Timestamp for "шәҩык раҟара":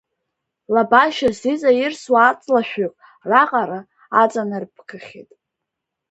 2.69-3.79